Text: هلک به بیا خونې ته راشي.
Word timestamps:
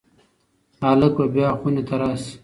هلک 0.83 1.13
به 1.17 1.25
بیا 1.35 1.49
خونې 1.59 1.83
ته 1.87 1.95
راشي. 1.99 2.33